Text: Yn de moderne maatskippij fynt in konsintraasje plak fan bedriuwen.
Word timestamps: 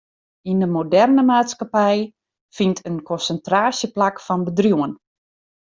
Yn 0.51 0.59
de 0.63 0.67
moderne 0.77 1.23
maatskippij 1.31 1.99
fynt 2.55 2.79
in 2.89 2.97
konsintraasje 3.09 3.87
plak 3.95 4.15
fan 4.25 4.41
bedriuwen. 4.47 4.93